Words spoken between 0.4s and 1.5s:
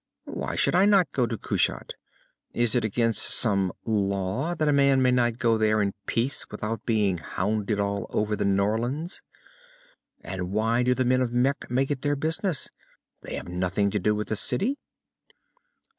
should I not go to